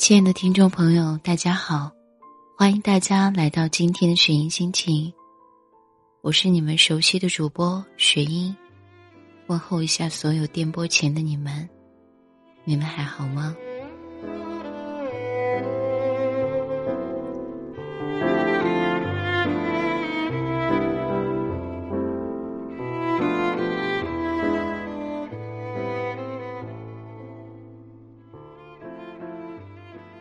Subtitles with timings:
[0.00, 1.92] 亲爱的听众朋友，大家好，
[2.56, 5.12] 欢迎大家来到今天的雪音心情。
[6.22, 8.56] 我是你们熟悉的主播雪音，
[9.48, 11.68] 问候一下所有电波前的你们，
[12.64, 13.54] 你们还好吗？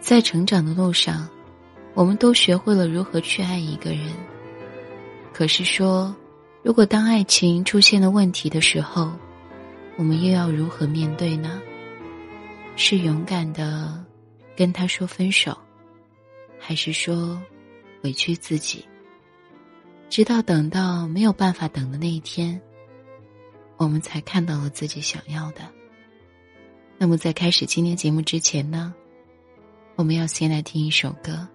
[0.10, 1.30] 在成长的路上，
[1.94, 4.12] 我们都学会了如何去爱一个人。
[5.32, 6.16] 可是说，
[6.64, 9.12] 如果当爱情出现了问题的时候，
[9.98, 11.62] 我们又要如何面对呢？
[12.76, 14.04] 是勇敢的
[14.58, 15.56] 跟他说分手，
[16.58, 17.40] 还是说
[18.02, 18.84] 委屈自己？
[20.10, 22.60] 直到等到没有办法等的那一天，
[23.78, 25.62] 我们才看到了自己想要的。
[26.98, 28.92] 那么，在开始今天节目之前呢？
[30.00, 31.46] 我们要先来听一首歌。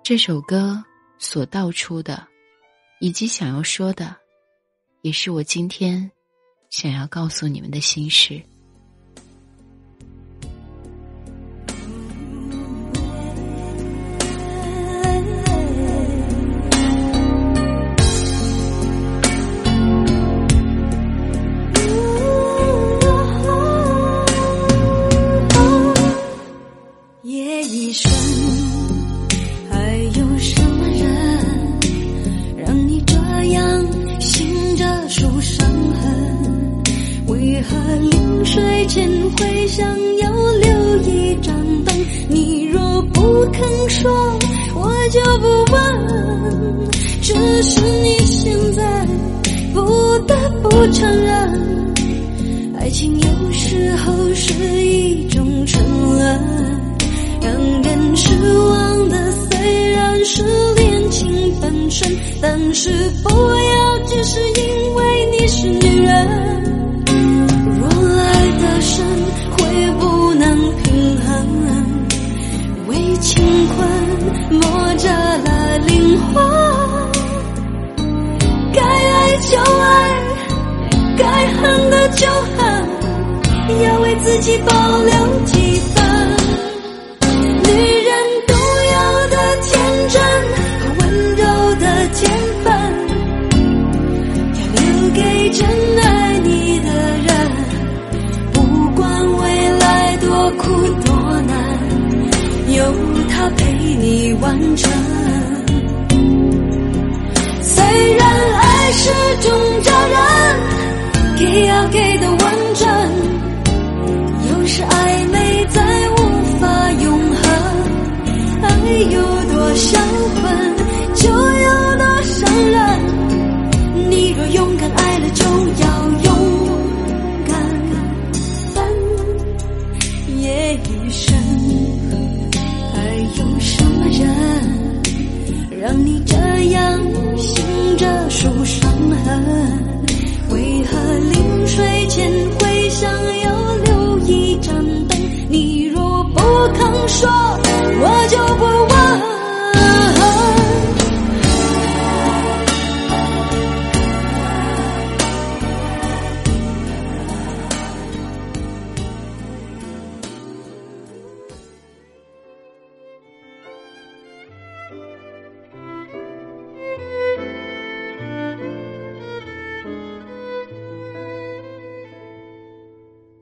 [0.00, 0.80] 这首歌
[1.18, 2.24] 所道出的，
[3.00, 4.14] 以及想要说的，
[5.02, 6.08] 也是我今天
[6.68, 8.40] 想要告诉你们的心事。
[45.10, 45.80] 就不问，
[47.20, 49.06] 只是你现在
[49.74, 49.80] 不
[50.20, 51.94] 得不承认，
[52.78, 54.54] 爱情有时候是
[54.86, 56.40] 一种沉沦，
[57.42, 60.44] 让人失望的虽然是
[60.76, 61.28] 恋情
[61.60, 62.08] 本身，
[62.40, 62.90] 但是
[63.24, 66.28] 不要只是因为你是女人。
[67.80, 69.04] 若爱的深，
[84.40, 85.59] 要为自己保留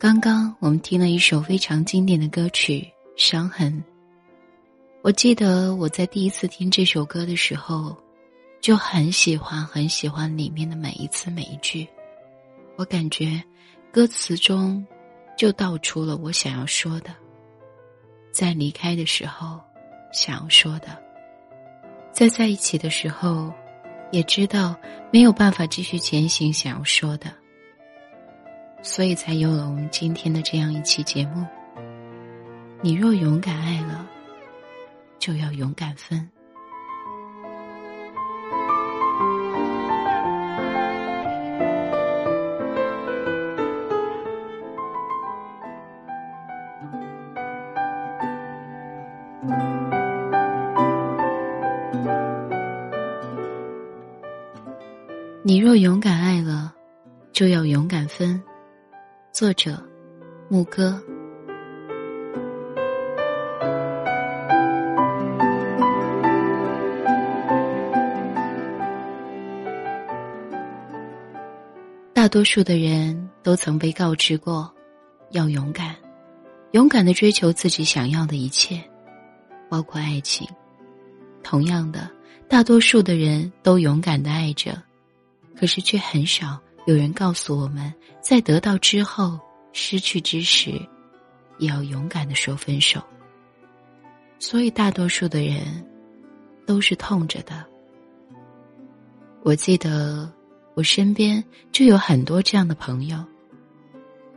[0.00, 2.78] 刚刚我们听了一首非常经典的歌曲
[3.16, 3.72] 《伤痕》。
[5.02, 7.96] 我记得我在第一次听这首歌的时候，
[8.61, 11.84] 就很喜欢很喜欢里面的每一次每一句。
[12.76, 13.43] 我感觉
[13.90, 14.87] 歌词中
[15.37, 17.11] 就道出了我想要说的，
[18.31, 19.61] 在离开的时候
[20.12, 20.96] 想要说的，
[22.12, 23.52] 在在一起的时候
[24.12, 24.76] 也知道
[25.11, 27.34] 没有办法继续前行想要说的。
[28.82, 31.44] 所以才有了我们今天的这样一期节目。
[32.80, 34.06] 你若勇敢爱了，
[35.19, 36.28] 就要勇敢分。
[55.42, 56.75] 你若勇敢爱了，
[57.32, 58.40] 就要勇敢分。
[59.38, 59.81] 作者，
[60.49, 61.00] 牧歌。
[72.12, 74.69] 大多数的人都曾被告知过
[75.31, 75.94] 要勇敢，
[76.73, 78.82] 勇敢的追求自己想要的一切，
[79.69, 80.49] 包括爱情。
[81.44, 82.11] 同样的，
[82.49, 84.82] 大多数的人都勇敢的爱着，
[85.56, 86.61] 可是却很少。
[86.88, 87.93] 有人告诉我们，
[88.23, 89.38] 在得到之后、
[89.75, 90.70] 失去之时，
[91.58, 92.99] 也要勇敢的说分手。
[94.38, 95.87] 所以，大多数的人
[96.64, 97.62] 都是痛着的。
[99.43, 100.32] 我记得。
[100.75, 101.43] 我身边
[101.73, 103.19] 就有很多这样的朋友，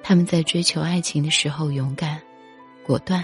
[0.02, 2.20] 他们在追求爱情的时候勇敢、
[2.84, 3.24] 果断，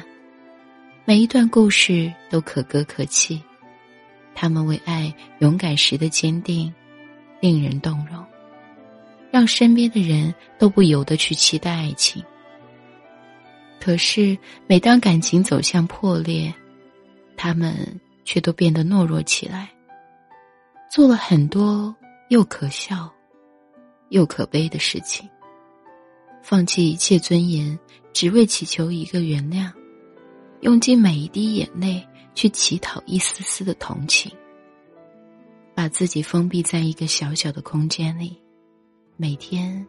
[1.04, 3.42] 每一段故事都可歌可泣。
[4.36, 6.72] 他们为爱勇敢时的坚定，
[7.40, 8.24] 令人动容，
[9.38, 12.24] 让身边的人都不由得去期待爱情。
[13.80, 14.36] 可是，
[14.66, 16.52] 每当感情走向破裂，
[17.36, 19.70] 他们却都变得懦弱起来，
[20.90, 21.96] 做了很多。
[22.30, 23.14] 又可笑，
[24.10, 25.30] 又可悲的事情。
[26.42, 27.78] 放弃一切尊严，
[28.14, 29.72] 只为祈求一个原谅；
[30.62, 32.04] 用尽每一滴眼泪
[32.34, 34.32] 去乞讨一丝丝的同情。
[35.76, 38.36] 把自己封闭在一个小小的空间里，
[39.18, 39.86] 每天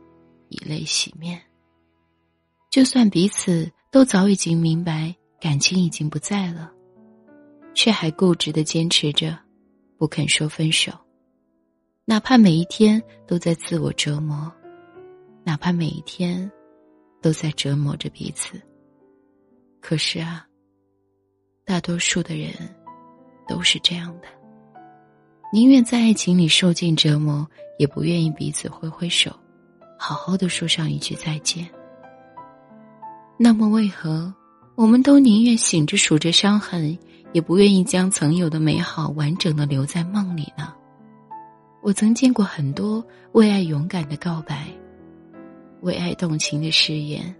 [0.49, 1.41] 以泪洗面。
[2.71, 6.73] 就算彼此都早已经明白感情已经不在了，
[7.75, 9.39] 却还固执的坚持着，
[9.97, 10.93] 不肯说分手。
[12.05, 14.51] 哪怕每一天都在自我折磨，
[15.45, 16.51] 哪怕每一天
[17.21, 18.61] 都在折磨着彼此。
[19.81, 20.47] 可是啊，
[21.65, 22.53] 大多数的人
[23.47, 24.29] 都是这样的，
[25.53, 27.49] 宁愿在爱情里受尽折磨，
[27.79, 29.31] 也不愿意彼此挥挥手，
[29.99, 31.67] 好好的说上一句再见。
[33.39, 34.35] 那么，为何
[34.75, 36.99] 我们都宁愿醒着数着伤痕，
[37.33, 40.75] 也不愿意将曾有的美好完整的留在梦里呢？
[41.81, 44.67] 我曾见过很多为爱勇敢的告白，
[45.83, 47.35] 为爱动情的誓言，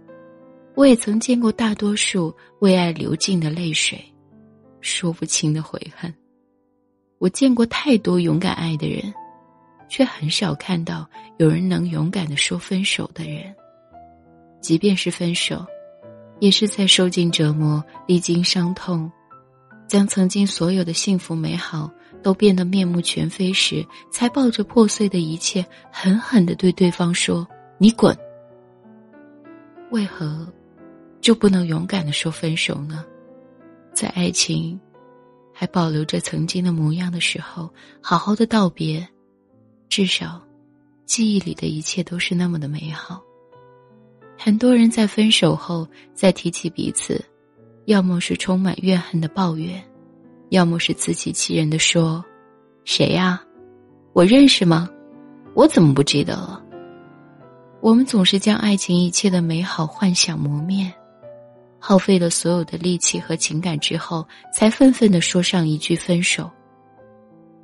[0.73, 4.01] 我也曾见过大多数为爱流尽的泪水，
[4.79, 6.13] 说不清的悔恨。
[7.17, 9.13] 我见过太多勇敢爱的人，
[9.89, 13.53] 却很少看到有人能勇敢的说分手的人。
[14.61, 15.65] 即便是分手，
[16.39, 19.11] 也是在受尽折磨、历经伤痛，
[19.87, 21.91] 将曾经所有的幸福美好。
[22.21, 23.81] 都变得面目全非时，
[24.11, 27.47] 才抱着破碎的一切，狠狠的对对方说
[27.79, 28.13] ：“你滚。”
[29.89, 30.45] 为何
[31.21, 33.05] 就不能勇敢的说分手呢？
[33.93, 34.77] 在爱情
[35.53, 39.07] 还保留着曾经的模样的时候，好好的道别，
[39.89, 40.39] 至少
[41.05, 43.21] 记忆里的一切都是那么的美好。
[44.37, 47.21] 很多人在分手后再提起彼此，
[47.85, 49.83] 要么是充满怨恨的抱怨。
[50.49, 52.23] 要么是自欺欺人的说
[52.85, 53.41] ：“谁呀？
[54.13, 54.89] 我认识吗？
[55.53, 56.63] 我怎么不记得了？”
[57.81, 60.91] 我们总是将爱情一切的美好幻想磨灭，
[61.79, 66.49] 耗费了所有的力气和情感之后，才愤愤的说上一句分手。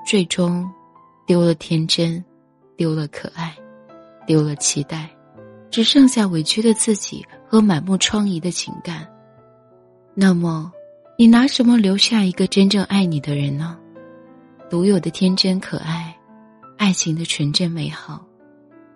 [0.06, 0.70] 最终，
[1.26, 2.24] 丢了天真，
[2.78, 3.56] 丢了可爱，
[4.28, 5.10] 丢了期待，
[5.70, 9.08] 只剩下委屈的自己和满目疮痍的情感。
[10.14, 10.72] 那么。
[11.18, 13.78] 你拿什么留下一个真正爱你的人呢？
[14.70, 16.14] 独有的天真可爱，
[16.78, 18.22] 爱情的纯真美好，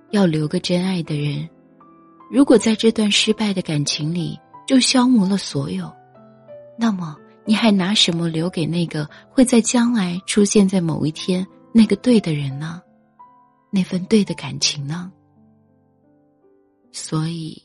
[0.10, 1.48] 要留个真爱的人。
[2.30, 5.90] 如果在这段失败的感情里就消磨了所有，
[6.78, 11.48] 那么你还拿什么留给那个会在将来出现在某一天
[11.80, 12.82] 那个对的人呢？
[13.72, 15.10] 那份对的感情呢？
[16.92, 17.64] 所以，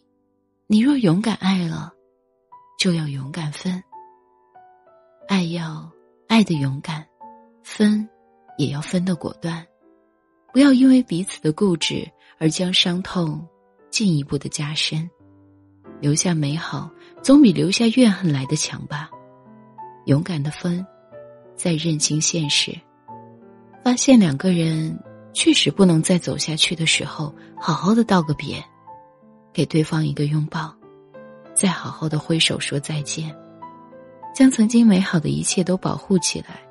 [0.69, 1.93] 你若勇敢爱了，
[2.79, 3.83] 就要勇敢分。
[5.27, 5.91] 爱要
[6.29, 7.05] 爱的勇敢，
[7.65, 8.09] 分
[8.57, 9.67] 也要分的果断，
[10.53, 13.45] 不要因为彼此的固执而将伤痛
[13.91, 15.11] 进一步的加深。
[16.01, 16.89] 留下美好，
[17.21, 19.11] 总比留下怨恨来的强吧。
[20.07, 20.87] 勇敢的分，
[21.57, 22.81] 再认清现实，
[23.85, 24.99] 发现两个人
[25.35, 28.65] 确实不能再走下去的时候，好好的道个别，
[29.53, 30.75] 给对方一个拥抱，
[31.55, 33.37] 再好好的挥手说再见。
[34.35, 36.63] 将曾经美好的一切都保护起来，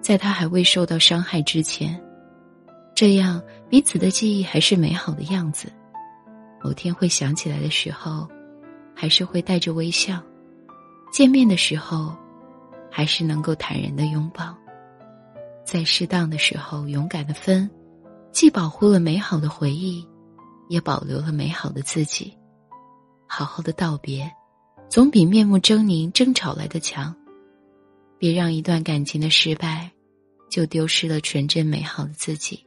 [0.00, 2.00] 在他还未受到伤害之前，
[2.94, 5.66] 这样彼此的记忆还是美好的样子。
[6.62, 8.28] 某天会想起来的时候，
[8.94, 10.14] 还是会带着微笑；
[11.12, 12.16] 见面的时候，
[12.88, 14.56] 还是能够坦然的拥抱。
[15.70, 17.70] 在适当的时候勇敢的分，
[18.32, 20.04] 既保护了美好的回忆，
[20.68, 22.36] 也保留了美好的自己。
[23.28, 24.28] 好好的道别。
[24.88, 27.14] 总比面目狰狞争吵来的强。
[28.18, 29.88] 别让一段感情的失败，
[30.50, 32.66] 就丢失了纯真美好的自己。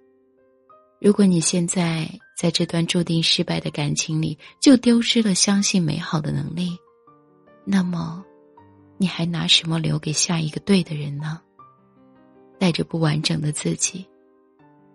[1.02, 6.78] 如果你现在在这段注定失败的感情里就丢失了相信美好的能力，
[7.66, 8.24] 那么，
[8.98, 11.42] 你还拿什么留给下一个对的人呢？
[12.64, 14.06] 带着不完整的自己，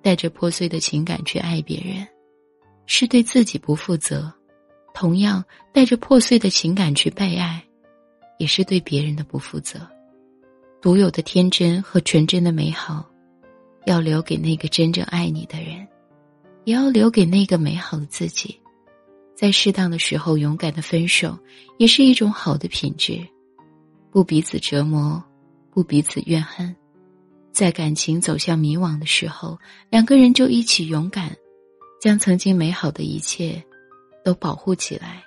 [0.00, 2.08] 带着破碎的情感去爱别人，
[2.86, 4.22] 是对自己不负责；
[4.94, 7.62] 同样，带着破碎的情感去被爱，
[8.38, 9.86] 也是对别人的不负责。
[10.80, 13.06] 独有的天真和纯真的美好，
[13.84, 15.86] 要留给那个真正爱你的人。
[16.64, 18.58] 也要留给那个美好的自己，
[19.34, 21.38] 在适当的时候勇敢的分手，
[21.76, 23.20] 也是一种好的品质。
[24.10, 25.22] 不彼此折磨，
[25.70, 26.74] 不彼此怨恨，
[27.52, 29.58] 在感情走向迷惘的时候，
[29.90, 31.36] 两个人就一起勇敢，
[32.00, 33.62] 将曾经美好的一切
[34.24, 35.22] 都保护起来，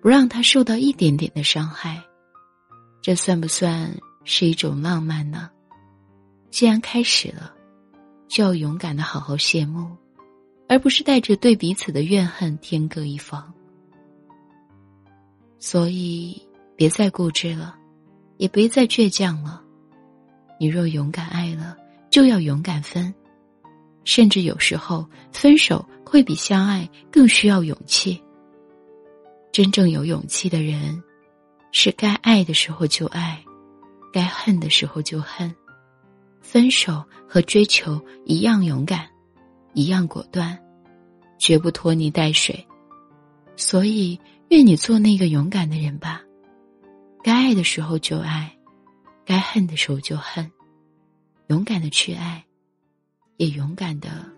[0.00, 2.02] 不让他受到一点点的伤害。
[3.02, 3.94] 这算不算
[4.24, 5.50] 是一种浪漫呢？
[6.50, 7.52] 既然开始了，
[8.28, 9.96] 就要勇敢的好好谢幕。
[10.66, 13.52] 而不是带着对彼此的怨恨天各一方，
[15.58, 16.40] 所以
[16.74, 17.76] 别再固执了，
[18.38, 19.62] 也别再倔强了。
[20.58, 21.76] 你若勇敢爱了，
[22.10, 23.12] 就要勇敢分，
[24.04, 28.22] 甚至有时候分手会比相爱更需要勇气。
[29.52, 31.02] 真正有勇气的人，
[31.72, 33.42] 是该爱的时候就爱，
[34.12, 35.54] 该恨的时候就恨。
[36.40, 39.08] 分手和追求一样勇敢。
[39.76, 40.56] 一样果断，
[41.36, 42.64] 绝不拖泥带水。
[43.56, 44.16] 所以，
[44.50, 46.22] 愿你做那个勇敢的人吧。
[47.24, 48.53] 该爱的时候就爱，
[49.26, 50.50] 该恨的时候就恨，
[51.46, 52.44] 勇敢的去爱，
[53.38, 54.30] 也勇敢的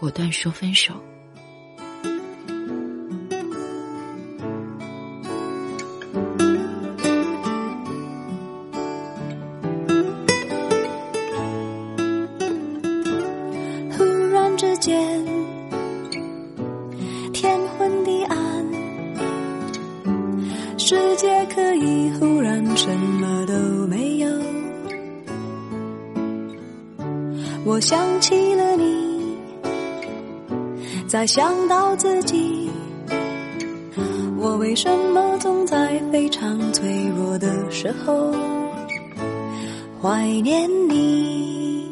[0.00, 0.94] 果断说分手。
[13.90, 15.21] 忽然之间
[27.82, 29.36] 想起了你，
[31.08, 32.70] 再想到自己，
[34.38, 38.32] 我为什么总在非常脆弱的时候
[40.00, 41.90] 怀念你？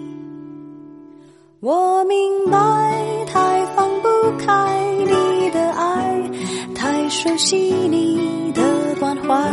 [1.58, 6.30] 我明白，太放不开你的爱，
[6.72, 8.62] 太熟悉你的。
[9.00, 9.50] 关怀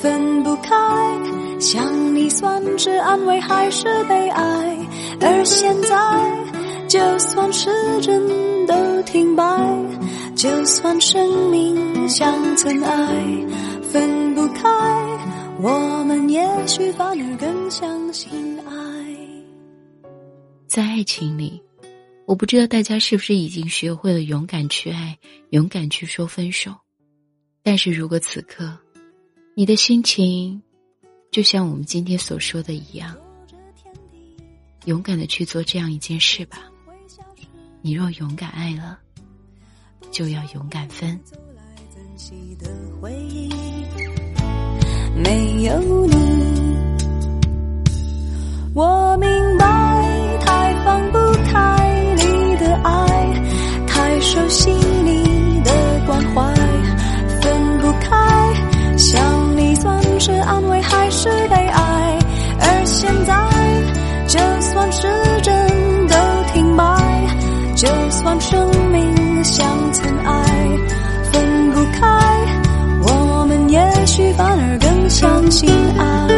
[0.00, 0.74] 分不开，
[1.60, 4.78] 想你算是安慰还是悲哀？
[5.24, 9.44] 而现在，就算时针都停摆，
[10.34, 13.46] 就算生命像尘埃，
[13.82, 14.68] 分不开，
[15.60, 18.72] 我们也许反而更相信爱。
[20.66, 21.62] 在爱情里，
[22.26, 25.16] 我不知道大家是不是已经学会了勇敢去爱，
[25.50, 26.74] 勇敢去说分手。
[27.62, 28.76] 但是如果此刻，
[29.54, 30.60] 你的心情
[31.30, 33.16] 就像我们今天所说的一样，
[34.84, 36.58] 勇敢的去做这样一件事吧。
[37.80, 38.98] 你若勇敢爱了，
[40.10, 41.20] 就要勇敢分。
[45.14, 46.14] 没有你，
[48.74, 49.28] 我明
[75.22, 76.31] 相信爱。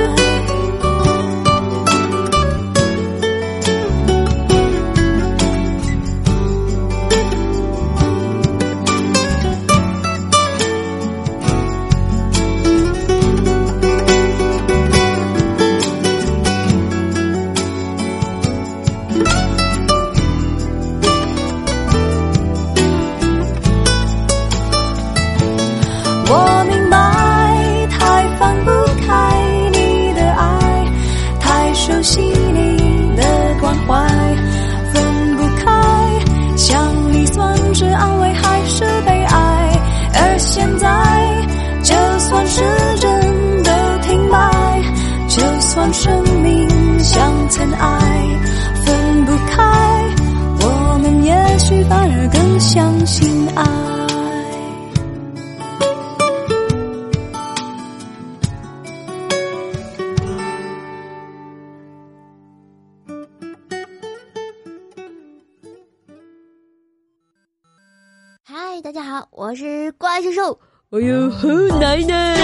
[68.75, 70.59] 嗨，大家好，我是怪兽兽。
[70.91, 71.47] 哎呦，好
[71.79, 72.35] 奶奶！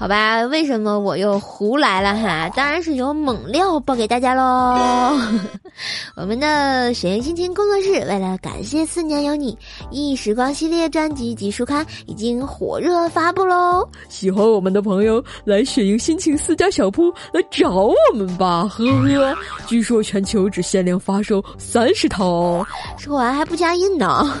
[0.00, 2.50] 好吧，为什么我又胡来了哈？
[2.56, 5.14] 当然是有猛料报给大家喽！
[6.16, 9.52] 我们的雪原心情工作室为了感谢《四年有你》
[9.90, 13.86] 忆时光系列专辑及书刊已经火热发布喽！
[14.08, 19.36] 喜欢我们的朋友来雪莹心情私家小铺来找我们吧，呵呵。
[19.66, 22.66] 据说全球只限量发售三十套，
[22.96, 24.34] 说完还不加印呢。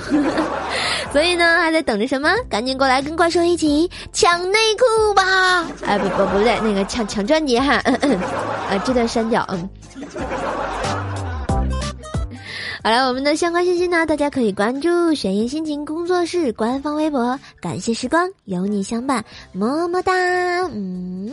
[1.12, 2.30] 所以呢，还在等着什么？
[2.48, 5.49] 赶紧过来跟怪兽一起抢内裤吧！
[5.84, 7.76] 哎，不不不对，那个抢抢专辑哈，
[8.68, 9.68] 啊，这段删掉，嗯。
[12.82, 17.38] 好了，我们的相关信息呢，大家可以关注“玄言心情工作室”官方微博。
[17.60, 20.12] 感谢时光，有你相伴，么么哒，
[20.72, 21.30] 嗯